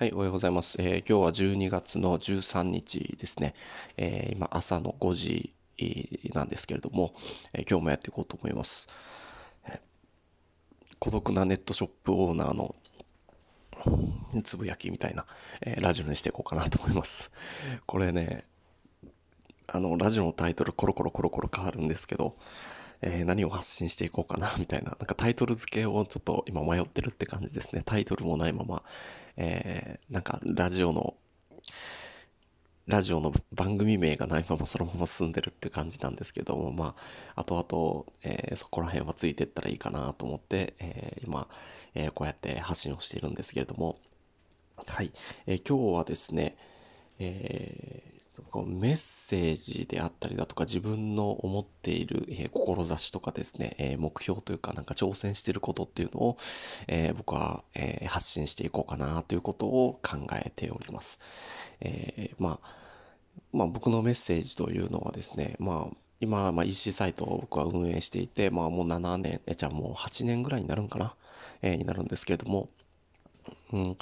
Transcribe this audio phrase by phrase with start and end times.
[0.00, 0.76] はい、おはようございます。
[0.78, 3.52] えー、今日は12月の13日ですね。
[3.96, 5.52] えー、今朝の5時
[6.34, 7.16] なんですけれども、
[7.52, 8.86] えー、今日もやっていこうと思います。
[9.66, 9.80] え
[11.00, 12.76] 孤独なネットショップオーナーの
[14.44, 15.26] つぶやきみたいな、
[15.62, 17.32] えラジオにしていこうかなと思います。
[17.84, 18.44] これね、
[19.66, 22.36] あの、ラジオのタイトルコロコロコロコロ変わるんですけど、
[23.00, 27.82] えー、何を発信していこうかな、みたいな、なんかタイトル付けをちょっと今迷ってるって感じですね。
[27.84, 28.82] タイトルもないまま、
[29.36, 31.14] えー、なんかラジオの、
[32.86, 36.96] ラジオの番組名がないままそのまま進んでるって感じなんですけども、ま
[37.36, 41.48] あ、後々、えー、そこら辺はついてったらいいかなと思って、えー、今、
[41.94, 43.98] えー、こうやって発信をしているんですけれども、
[44.86, 45.12] はい、
[45.46, 46.56] えー、今日はですね、
[47.18, 48.17] え
[48.50, 56.38] こうメッセージであったりだとか自分の思っている、えー、志とかですね、えー、目標というかなんか挑戦してることっていうのを、
[56.86, 61.18] えー、僕は、え発信していこうかなということを考えております。
[61.80, 62.74] えまあ、
[63.52, 71.14] まあ僕のメッセージというのはですね、まあ今、まあ EC サイトを僕は運営していて、まあもう7年、え、じゃあもう8年ぐらいになるんかな、
[71.62, 72.68] えになるんですけれども、
[73.72, 73.96] うん、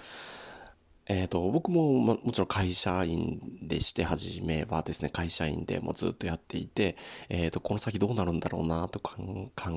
[1.08, 6.96] えっ、ー、と、僕も、ま、もちろん会社員でして、初めはですね、会社員でもずっとやっていて、
[7.28, 9.12] えっ、ー、と、この先どうなるんだろうなと考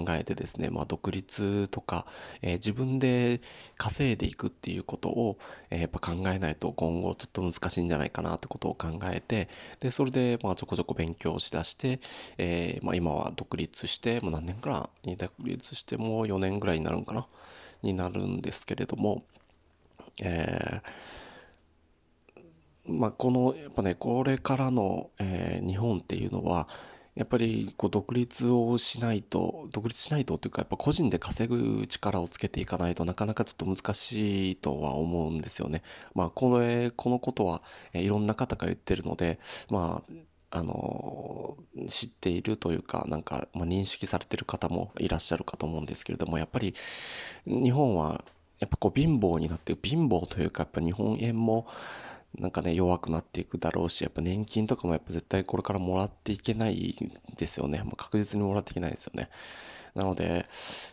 [0.10, 2.08] えてですね、まあ、独立とか、
[2.42, 3.42] えー、自分で
[3.78, 5.38] 稼いでいくっていうことを、
[5.70, 9.50] えやっぱ考えないと今後ちょっと難しいんじゃないかなってことを考えて、
[9.82, 12.00] で、それで、まあ、ちょこちょこ勉強しだして、
[12.40, 17.28] えまあ、今は独立して、もう何年くらい独立してもう4年ぐらいになるんかな？
[17.84, 19.24] になるんですけれども、
[20.22, 21.19] えー
[22.90, 26.68] まあ、この、やっぱね、これからの、えー、日本っていうのは、
[27.16, 35.82] やっぱりこう独立をしないと、独立しないとというか、やっぱ個人で稼ぐ力をつけていかないとなかなかちょっと難しいとは思うんですよね。
[36.16, 37.62] まあ、これ、このことは、
[37.94, 40.14] え、いろんな方が言ってるので、まあ、
[40.52, 41.58] あの、
[41.90, 46.74] 知っているというか、なんか、まあ、認識されてる方もいらっしゃるかと思うんですけれども、やっぱり、
[47.46, 48.24] 日本は、
[48.60, 51.68] やっぱこう貧乏になって、貧乏というか、やっぱ日本円も、
[52.38, 56.96] なんかね、弱くなっていくだろうし、やっぱ年金とかもやっぱ絶対これからもらっていけない
[57.38, 57.82] ですよね。
[57.84, 59.30] もう確実にもらっていけないですよね。
[59.96, 60.46] なので、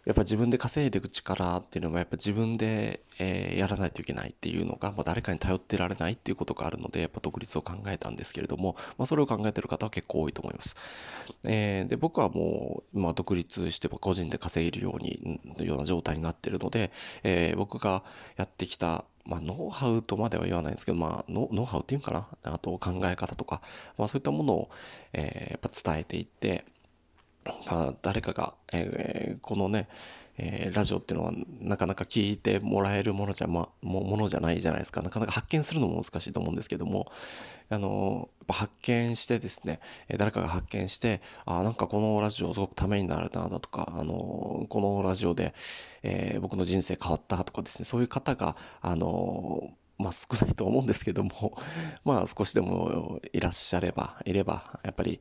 [0.04, 10.74] やっぱ自分で稼いでいく力っていうのもやっぱ自分で、えー、やらないといけないっていうのが、まあ、誰かに頼ってられないっていうことがあるので、やっぱ独立を考えたんですけれども、まあ、それを考えてる方は結構多いと思います。
[11.44, 16.90] えー、で、僕はもう、ま、独立して個人で稼げるように、ような状態になってるので、
[17.22, 18.02] えー、僕が
[18.36, 22.52] やってきたまあ、ノウハウとまでは言わないんですけど、まあ、ノウハウっていうかな？
[22.54, 23.60] あと考え方とか、
[23.98, 24.70] まあ、そういったものを、
[25.12, 26.64] えー、やっぱ伝えていって、
[27.44, 29.88] まあ、誰かが、えー、このね、
[30.38, 35.02] えー、ラジオっていうのはなかなか聞いてもらえるものじゃ、ま、もものじゃないじゃないですか。
[35.02, 37.10] なかなか発見するのも難しいと思うんですけども、
[37.68, 39.80] あの、発見してですね、
[40.16, 45.54] 誰かが発見して、あ、なんかこのラジオすごくためになるな、だとか、あの、このラジオで、
[46.02, 51.56] えー、僕の人生変わったとかですね、そういう方が、あの、まあ少ないと思うんですけども、
[52.04, 55.20] まあ少しでもいらっしゃれば、いれば、やっぱり、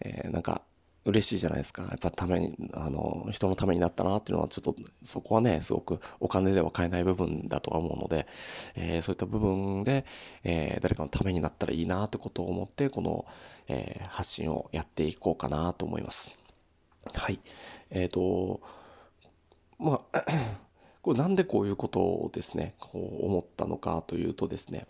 [0.00, 0.62] えー、なんか、
[1.04, 1.82] 嬉しいじゃないですか。
[1.82, 8.28] やっぱために、あの、人のためになったなっていうのは、ちょっと、そこはね、すごくお金では買えない部分だとは思うので、
[8.76, 10.04] えー、そういった部分で、
[10.44, 13.26] えー、誰かのためになったらいいなってことを思って、この、
[13.66, 16.36] えー、発信をやっていこうかなと思います。
[17.12, 17.40] はい。
[17.90, 18.60] えっ、と、
[19.78, 20.24] まあ、
[21.02, 24.86] これなんでこういうことをですね、こう思ったのかというとですね、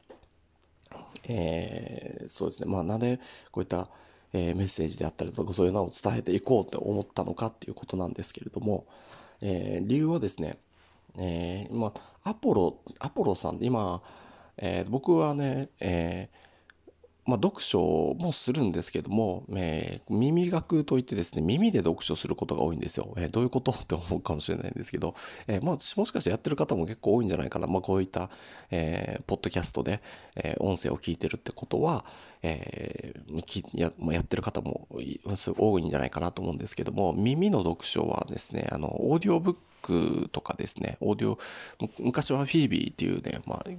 [1.25, 3.19] え、そうですね、まあ、なんで
[3.51, 3.89] こういった、
[4.33, 8.87] えー、メッセージであったりとかそういうのを伝えていこうと思ったのかっていうことなんですけれども、
[9.43, 10.59] えー、理由はですね、
[11.19, 11.93] えー、今、
[12.25, 14.03] アポロ、アポロさん、今、
[14.57, 16.52] え、僕はね、えー、
[17.25, 23.15] まあ、読書もするんですけども、えー、耳学といってですね、耳で読書することが多いんですよ。
[23.17, 25.15] えー、どういうことって思うかもしれないんですけど、
[25.47, 27.69] えー、まあ、もしかしてやってる方も結構多いんじゃないかな。
[27.69, 28.29] まあ、こういった、
[28.71, 30.03] えー、ポッドキャストで、
[30.35, 32.05] えー、音声を聞いてるってことは、
[32.43, 41.39] えー、やまあ、やってる方も多いんじゃないかなと思うんですけども、耳の読書はですね、あの、オーディオブックとかですね、オーディオ、
[42.01, 43.71] 昔はフィービーっていうね、まあ、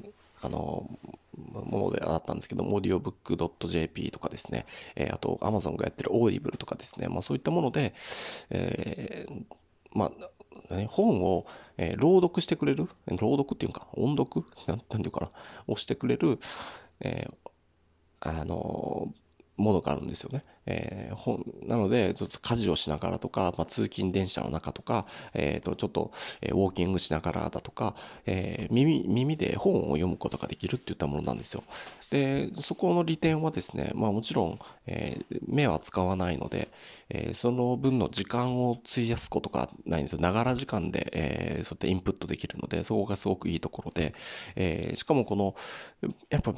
[0.44, 0.90] あの、
[1.36, 7.94] ものであったんですけども、audiobook.jp とかですね、えー、あと Amazon がやってる Audible とかですね、まあそういったもので、
[8.50, 9.44] えー、
[9.94, 10.12] ま
[10.70, 11.46] あ、ね、本を、
[11.78, 14.46] えー、朗読してくれる、朗読っていうか、音読？
[14.68, 15.32] なんていうかな、
[15.68, 16.40] をしてくれる、
[17.00, 19.14] えー、あの
[19.58, 20.44] ものがあるんですよね。
[20.66, 26.12] えー、本なので、ちょっと家事をしながらとか、まあ、通勤電車の中とか、えっ、ー、と、ちょっと、
[26.42, 27.96] えウォーキングしながらだとか、
[28.26, 31.64] えー、耳、耳で本を読むことができるっていったものなんですよ。
[32.10, 36.70] で、そこの利点はですね、まあもちろん、えー、目は使わないので、
[37.10, 40.20] えー、その分の時間を費やすことがないんですよ。
[40.20, 44.14] ながら時間で、えー、そうやってインプットできるので、そこがすごくいいところで、
[44.56, 45.56] えー、しかもこの、
[46.30, 46.54] やっぱ、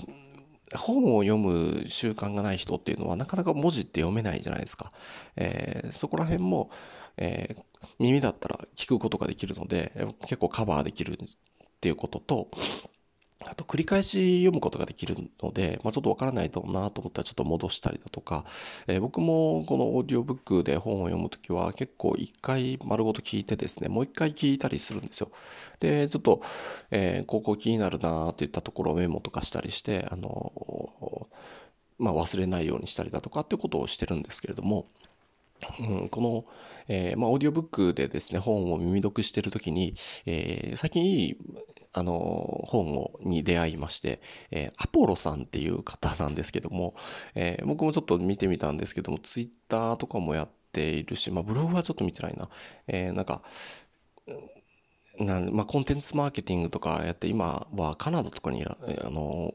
[0.73, 4.91] 本を読む習慣がない人っていうのはなかなか文字って読めないじゃないですか。
[5.35, 6.71] えー、そこら辺も、
[7.17, 11.27] えー、耳だったら聞くことができるので、結構カバーできるっ
[11.81, 12.49] ていうことと、
[13.47, 18.45] あと繰り返し読むことができるので、まあ、ちょっとわからないだろうなと思ったらちょっと戻したりだとか、
[18.87, 25.31] えー、僕もこのオーディオブックで本を読むときは結構一回丸ごと聞いてですね、もう一回聞いたりするんですよ。
[25.79, 26.41] で、ちょっと、
[26.91, 31.27] えー、ここ気になるなっていったところをメモとかしたりして、あの
[31.97, 34.87] まあ、忘れないようにしたりだとかってことをしてるんですけれども、
[35.79, 36.45] うん、この、
[36.87, 39.95] えー、まあ、オーディオブックでですね、本を耳読してるときに、
[40.25, 41.37] えー、最近いい、
[41.93, 44.21] あの、本を、に出会いまして、
[44.51, 46.95] えー、アポロさんっていう方なんですけども、
[47.35, 52.49] え、僕もちょっと見てみたんですけども、ツイッターとかもやっているし、まあ、ブログはちょっと見てないな。
[52.87, 53.41] え、なんか、
[55.19, 58.77] なんまあ、コンテンツマーケティングとかやって、今はカナダとかにあ
[59.09, 59.53] の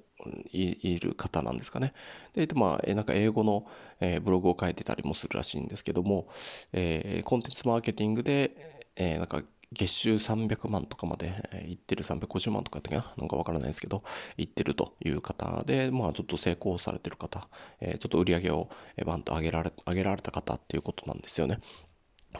[0.52, 1.92] いる方なんですかね。
[2.34, 3.66] で、まあ、なんか英語の、
[4.00, 6.28] えー、ブログを書いてたりもするらしいんですけども、
[6.72, 11.32] えー、コンテンツマーケティングで、えー、なんか月収300万とかまで
[11.68, 13.14] いってる350万とかやったっけな？
[13.16, 14.02] なんかわからないですけど、
[14.36, 17.48] いってるという方で、まあちょっと成功されてる方、
[17.80, 18.68] えー、ちょっと売り上げを
[19.06, 21.58] バンと上げられ、上げられた方っていうことなんですよね。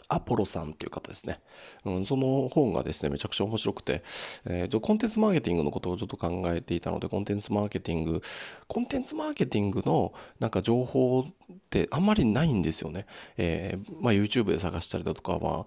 [0.09, 1.41] アポロさんっていう方ですね。
[1.85, 4.03] うん、その本がですね、めちゃくちゃ面白くて、
[4.45, 8.23] えー、コンテンツマーケティングのことをちょっと考えていたので、コンテンツマーケティング、
[8.67, 13.07] コンテンツマーケティングのなんか情報ってあんまりないんですよね。
[13.37, 15.67] えー、まあ YouTube で探したりだとか、ま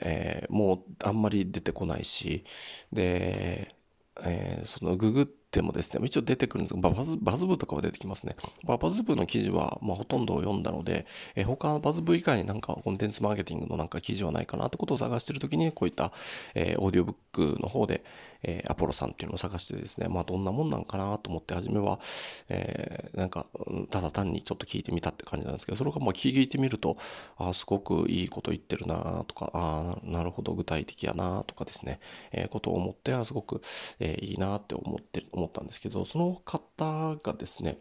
[0.00, 2.44] えー、もうあんまり出てこないし、
[2.92, 3.74] で、
[4.22, 8.36] えー、そのググってもですね、一応出てくるんですが、バズバズ部とかは出てきますね。
[8.64, 16.12] バズ部の記事は、まあ、ほとんど読んだので、え、他のバズ部以外になんかコンテンツマーケティングのなんか記事はないかなってことを探してるときに、こういった、
[16.54, 18.04] えー、オーディオブックの方で、
[18.42, 22.00] えー、アポロさんっていうのを探してですね、まあどんなもんなんかなと思って初めは、
[22.48, 23.46] えー、なんか、
[23.90, 26.96] ただ単にちょっと聞いてみたって感じなんですけど、それがまあ聞いてみると、
[27.38, 32.00] あすごくいいこと言ってるなとか、ああ、なるほど具体的やなとかですね、
[32.32, 33.62] え、ことを思って、あすごく、
[33.98, 37.78] えー、いいなって思って、思思ったんですけど、その方がですね、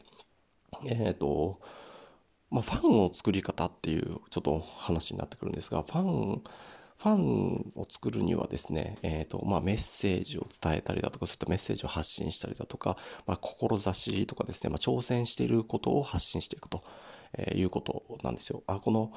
[0.85, 1.59] えっ、ー、と、
[2.51, 6.43] まあ、ファンの作り方っていうちょっと話になってくるんですが、ファン、
[6.97, 16.83] ファンを作るにはですね、えっ、ー、と、まあ、メッセージを伝えたりだとか、そういったメッセージを発信したりだとか、まあ、志とかですね、まあ、挑戦していることを発信していくと
[17.53, 18.63] いうことなんですよ。
[18.67, 19.11] あ、この、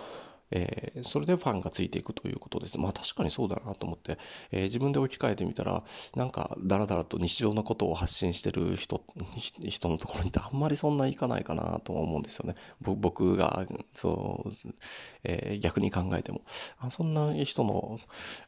[0.51, 2.79] えー、それでファンがついていくということです。
[2.79, 4.19] まあ確かにそうだなと思って、
[4.51, 5.83] えー、自分で置き換えてみたら、
[6.17, 9.05] なんかダラダラと日常のことを発信してる人、
[9.69, 12.55] 人のところにあんまりそんないかないかなと思うんですよね。
[12.81, 14.75] 僕が、そう、
[15.25, 16.43] えー、逆に考えても、
[16.79, 17.99] あそんな人の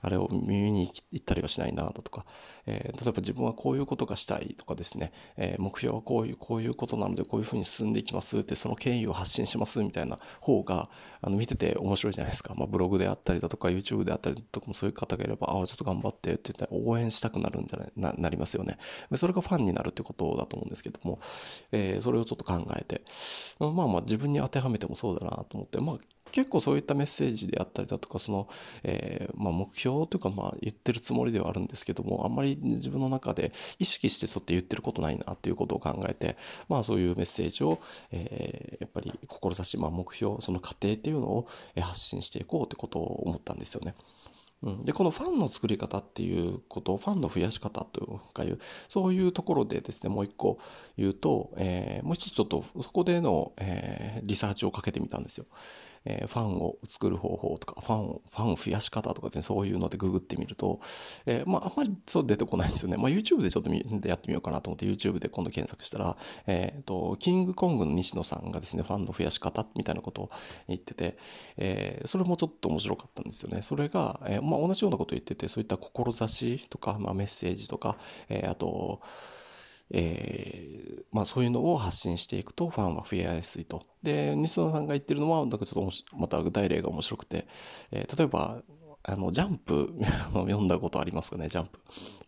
[0.00, 2.25] あれを耳に行ったりはしないなだとか、
[2.67, 10.88] え例えば自分はこういうことがしたいとかですね、え目標はこういう、こういうことなのでこういうふうに進んでいきますって、その経緯を発信しますみたいな方が、
[11.20, 12.55] あの見てて面面白いじゃないですか。
[12.55, 18.79] まあ、ブログであったりだとか、YouTube であったりとかもそういう方がいれば、ああ、ちょっと頑張ってって言ったら応援したくなるんじゃない、な、なりますよね。
[19.17, 21.19] それがファンになるってことだと思うんですけども、
[21.73, 23.03] えー、それをちょっと考えて、
[23.59, 25.99] まあまあ自分に当てはめてもそうだなと思って、まあ
[26.31, 28.49] 結構そういったメッセージであったりだとか、その、
[28.83, 36.37] えー、まあ、目標というか、まあ、言ってるつもりではあるんですけども、あんまり自分の中で意識してそうって言ってることないなっていうことを考えて、
[36.69, 41.49] まあ、そういうメッセージを、えー、やっぱり志、まあ、目標、その過程っていうのを
[41.81, 43.95] 発信していこうってことを思ったんですよね。
[44.63, 48.59] うん、でこのファンの作り方っていうことファンの増やし方とかいう
[48.89, 50.59] そういうところでですねもう一個
[50.99, 55.47] 言うと、えー、もう一つちょっとそこでの、えー、リサーチをかけてみたんですよ。
[56.04, 60.80] えー、ファンを作る方法とか、ファンを、ファン増やし方とかね、そういうのでググってみると、
[61.26, 62.97] えー、まあ、あんまりそう出てこないんですよね。
[62.97, 66.16] まあ、YouTube でちょっとやってみようかなと思って、YouTube で今度検索したら、
[66.47, 70.30] えっ、ー、と、キングコングの西野さんがですね、ファンの増やし方みたいなことを
[70.69, 71.19] 言ってて、
[71.57, 73.62] え、それもちょっと面白かったんですよね。
[73.62, 77.97] それが、え、まあ、同じようなことを言ってて、そういった志とか、まあ、メッセージとか、
[78.28, 79.00] え、あと、
[79.92, 83.82] えー、まあそういうのを発信していくとファンは増えやすいと。
[84.02, 87.47] で、西野さんが言ってるのは、なんかちょっとまた具体例が面白くて、
[87.90, 88.62] えー、例えば、
[89.02, 89.94] あの、ジャンプ
[90.32, 91.80] 読んだことありますかね、ジャンプ。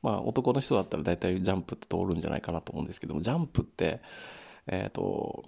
[0.02, 4.00] まあ男の人だったら大体ジャンプって通るんじゃないかなと思うんですけども、ジャンプって、
[4.66, 5.44] えっ、ー、と、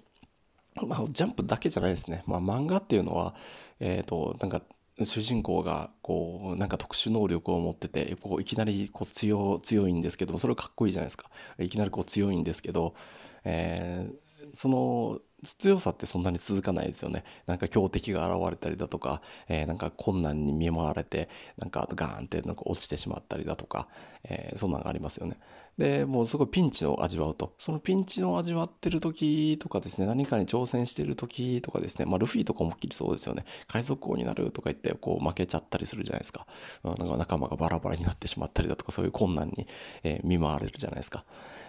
[0.87, 2.23] まあ、ジャンプだけじゃないですね。
[2.27, 3.33] まあ、漫画っていうのは、
[3.79, 4.61] えっ、と、なんか、
[5.03, 11.29] 主人公が、こう、なんか特殊能力を持ってて、こういきなりこう強、強いんですけど、それかっこいいじゃないですか。
[11.59, 12.95] いきなりこう強いんですけど、
[13.43, 17.23] えー、その、強さってそんなに続かないですよね。
[17.45, 23.87] なんか強敵が現れたりだとか、えー、なんか困難に見舞われて、なんかガーンってなんか落ちてしまったりだとか、
[24.23, 25.37] えー、そんなのがありますよね。
[25.77, 27.53] で、もうすごいピンチを味わうと。
[27.57, 33.43] そのピンチを味わってる時とかですね、何かに挑戦してる時とかですね、まあルフィとかもきりそうですよね。
[33.67, 36.47] 海賊王になるとか言って、こう負けちゃったりするじゃないですか。
[36.83, 39.67] うん、なんか仲間がバラバラになってしまったりだとか、そういう困難に、
[40.03, 41.25] えー、見舞われるじゃないですか。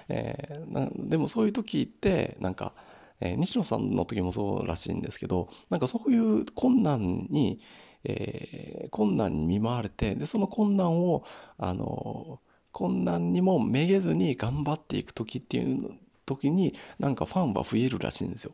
[0.09, 2.75] えー、でもそういう時って、なんか、
[3.21, 7.61] えー、西野さんの時もそうらしいんですけど、なんかそういう困難に、
[8.05, 11.25] えー、困難に見舞われて、で、その困難を、
[11.59, 12.41] あの、
[12.73, 15.91] 困難にもめげずに頑張っていく時っていう
[16.27, 18.53] 時に、なんかファンは増えるらしいんですよ。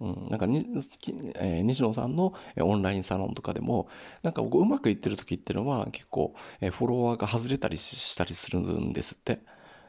[0.00, 0.66] うん、なんかに、
[1.36, 3.88] えー、西野さんのオンラインサロンとかでも、
[4.22, 9.38] なんか僕うまくいってる時っていうのは結構、えー、フォロワーが外れたりしたりするんですって。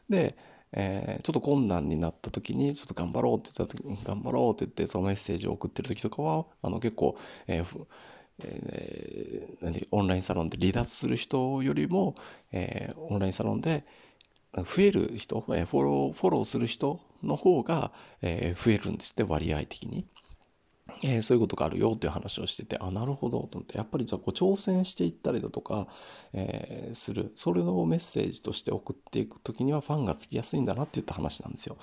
[0.09, 0.37] で、
[0.73, 7.87] えー、ちょっと困難になった時に、ちょっと頑張ろうって言った時に、頑張ろうって言って、そのメッセージを送ってる時とかは、あの結構、えー
[8.39, 12.15] えー、オンラインサロンで離脱する人よりも、
[12.51, 13.85] えー、オンラインサロンで
[14.53, 20.05] 増える人、えー、フォロー、フォローする人の方が、えー、増えるんですって割合的に。
[21.03, 25.87] えー、そういうことがあるよっていう話をしてて、あ、なるほどと思って、やっぱりじゃあこう挑戦していったりだとか、
[26.33, 31.77] えー、する、それをメッセージとして送っていく時にはファンがつきやすいんだなって言った話なんですよ。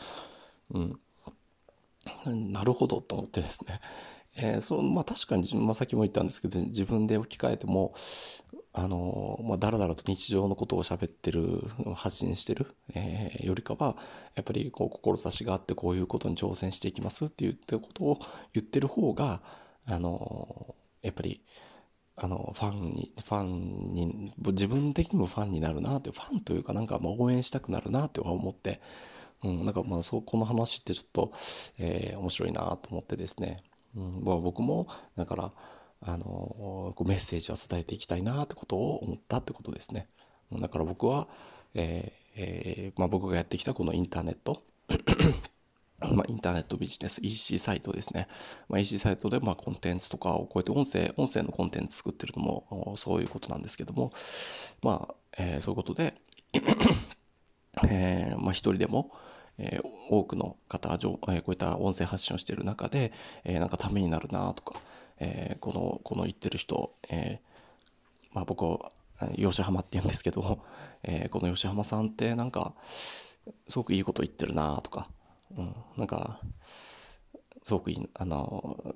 [0.71, 1.01] うん。
[2.53, 3.81] なるほどと思ってですね。
[4.37, 7.95] えー、そのまあ確かに、まあ、さっきも言ったんですけど、自分で置き換えても、
[8.77, 11.63] あの、まあ、だらだらと日常のことを喋ってる、
[11.95, 13.97] 発信してる、えー、よりかは、
[14.35, 18.19] やっぱりこう、志があってこういうことに挑戦していきますって言ってることを
[18.53, 19.43] 言ってる方が、
[19.87, 21.41] あの、やっぱり、
[22.17, 28.81] あの、ファンに、ファンに、自分的にもファンになるなって、ファンというかなんかまあ応援したくなるなって思って、
[29.45, 31.33] うん、なんかまあそう、この話ってちょっと、
[31.79, 33.63] えー、面白いなと思ってですね、
[33.95, 35.53] うん、まあ僕も、だから、
[36.07, 40.09] あの、こうメッセージを伝えていきたいなってことを思ったってことですね。
[40.53, 41.29] だから僕は、
[41.75, 44.63] えーえー、まあ、僕がやってきたこのインターネット
[46.01, 48.29] まあ、インターネットビジネス EC サイトですね。
[48.69, 54.13] まあ、EC サイトでまあコンテンツとかをこうやって音声、音声のコンテンツ作ってるのもそういうことなんですけども、
[54.83, 56.15] まあ、えー、そういうことで
[57.89, 59.13] えー、まあ一人でも、
[59.59, 63.13] えー、多くの方、えー、こういった音声発信をしている中で、
[63.45, 64.81] えー、なんかためになるなとか、
[65.19, 68.93] えー、この、この言ってる人、えー、まあ僕は、
[69.37, 70.61] 吉浜って言うんですけど、
[71.05, 72.75] えー、この吉浜さんってなんか、
[73.69, 75.09] すごくいいこと言ってるなとか、
[75.57, 76.41] うん、なんか、
[77.65, 78.95] すごくいい、あの、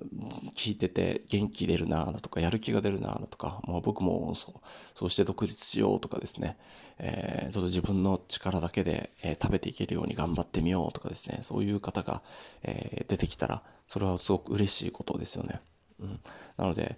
[0.55, 6.55] 聞いてて元気出るなとか、やる気が出るなとか、もう僕もそうそうして独立しようとかですね、
[6.99, 12.21] えー、ちょっと自分の力だけで、えー、食べていけるように頑張ってみようとかですね、そういう方が、
[12.61, 15.61] えー、出てきたら、それはすごく嬉しいことですよね。
[15.99, 16.19] うん、
[16.57, 16.97] なので、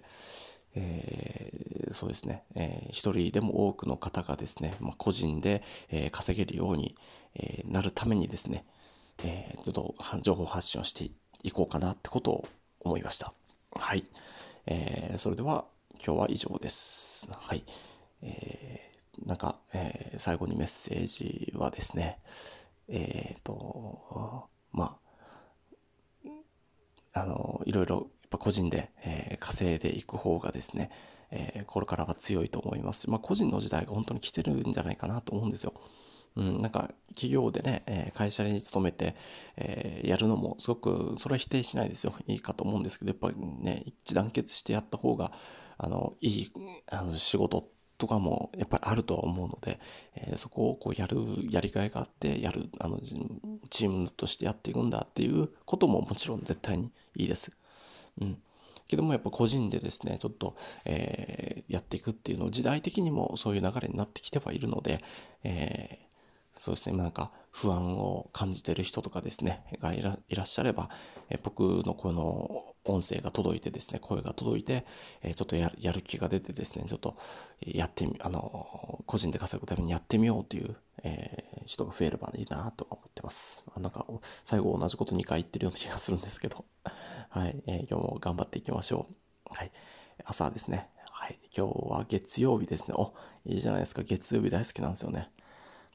[0.74, 6.94] えー、そうですね、えー、一人でも多くの方がですね、まあ、個人で、えー、稼げるように、
[7.34, 8.64] えー、なるためにですね、
[9.22, 11.10] えー、ちょっと情報発信をして
[11.42, 12.48] いこうかなってことを
[12.80, 13.34] 思いました。
[13.74, 14.06] はい。
[14.66, 15.64] えー、それでは
[16.04, 17.28] 今日は以上です。
[17.30, 17.64] はい。
[18.22, 22.18] えー、なんか、えー、最後にメッセージはですね、
[22.88, 24.96] えっ、ー、と、ま
[27.14, 30.90] あ、あの、いろいろぱ個人で、えー、稼いでいく方がですね、
[31.30, 35.74] えー、これからは強いと思いますし、まあ、個人の時代が本当に来てるんじゃないかなと思うんですよ。
[36.34, 39.14] うん、なんか企業でね、えー、会社に勤めて、
[39.56, 45.32] えー、やるのもすごくそれは否定しないですよいいかと思うんですけどやっぱりね一致団結してやった方が
[45.76, 46.52] あのいい
[46.90, 49.78] あの仕事とかもやっぱりあるとは思うので、
[50.16, 51.18] えー、そこをこうやる
[51.50, 52.98] やりがいがあってやるあの
[53.68, 57.52] チームとしてやっていくんだっていうことももちろん絶対にいいです。
[58.20, 58.42] うん。
[58.88, 65.02] けどもやっぱ個人でですね、ちょっと、えー、やっていくっていうのを時代的にもそういう流れになってきてはいるので、
[65.44, 66.11] えー、
[66.58, 70.90] そうですね、なんか不安を感じてる人とかですね、がいらっしゃれば、
[71.28, 74.86] え、僕のこの音声が届いてですね、声が届いて、
[75.22, 77.16] え、ちょっとやる気が出てですね、ちょっと
[77.60, 83.64] やってみ、あの、個人で稼ぐためにやってみようという、えー、人が増えればいいなと思ってます。
[83.76, 84.06] なんか、
[84.44, 86.64] 最後同じこと2回言ってるような気がするんですけど、
[87.28, 89.54] はい、えー、今日も頑張っていきましょう。
[89.54, 89.72] はい、
[90.24, 90.88] 朝ですね。
[91.10, 92.94] はい、今日は月曜日ですね。
[92.94, 94.02] お、いいじゃないですか。
[94.02, 95.30] 月曜日大好きなんですよね。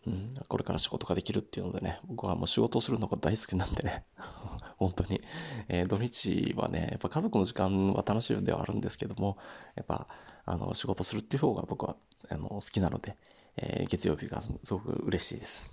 [0.08, 4.06] うん、これから仕事ができるっていうのでね、僕はもう仕事をするのが大好きなんでね、
[4.78, 5.22] 本当に、
[5.68, 9.38] えー、土日はね、やっぱ家族の時間は楽しいではあるんですけども、
[9.76, 10.08] やっぱ、
[10.46, 11.98] あの、仕事するっていう方が僕は、
[12.30, 13.18] あの、好きなので、
[13.58, 15.70] えー、月曜日がすごく嬉しいです。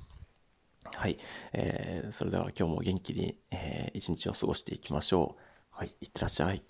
[0.96, 1.16] はい。
[1.52, 5.40] えー、それでは今日も元気に、えー、一日を過ごしていきましょう。
[5.70, 5.94] はい。
[6.00, 6.62] いってらっしゃい。